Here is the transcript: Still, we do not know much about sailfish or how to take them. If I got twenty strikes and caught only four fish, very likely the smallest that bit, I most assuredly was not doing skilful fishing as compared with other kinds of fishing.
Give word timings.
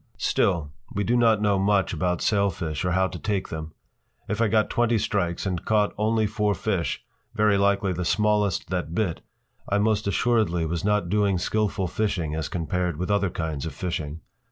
Still, 0.17 0.71
we 0.91 1.03
do 1.03 1.15
not 1.15 1.43
know 1.43 1.59
much 1.59 1.93
about 1.93 2.23
sailfish 2.23 2.83
or 2.83 2.93
how 2.93 3.07
to 3.07 3.19
take 3.19 3.49
them. 3.49 3.71
If 4.27 4.41
I 4.41 4.47
got 4.47 4.67
twenty 4.71 4.97
strikes 4.97 5.45
and 5.45 5.63
caught 5.63 5.93
only 5.95 6.25
four 6.25 6.55
fish, 6.55 7.03
very 7.35 7.55
likely 7.55 7.93
the 7.93 8.03
smallest 8.03 8.71
that 8.71 8.95
bit, 8.95 9.21
I 9.69 9.77
most 9.77 10.07
assuredly 10.07 10.65
was 10.65 10.83
not 10.83 11.09
doing 11.09 11.37
skilful 11.37 11.85
fishing 11.85 12.33
as 12.33 12.49
compared 12.49 12.97
with 12.97 13.11
other 13.11 13.29
kinds 13.29 13.67
of 13.67 13.75
fishing. 13.75 14.21